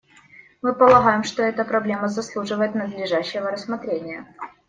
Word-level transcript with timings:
Мы 0.63 0.73
полагаем, 0.73 1.23
что 1.23 1.43
эта 1.43 1.63
проблема 1.63 2.07
заслуживает 2.07 2.73
надлежащего 2.73 3.51
рассмотрения. 3.51 4.25